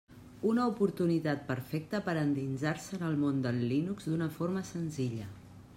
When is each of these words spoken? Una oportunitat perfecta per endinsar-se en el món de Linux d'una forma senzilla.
Una 0.51 0.63
oportunitat 0.69 1.43
perfecta 1.49 2.01
per 2.07 2.15
endinsar-se 2.23 2.99
en 2.99 3.07
el 3.11 3.21
món 3.27 3.45
de 3.45 3.53
Linux 3.61 4.11
d'una 4.13 4.31
forma 4.41 4.67
senzilla. 4.77 5.33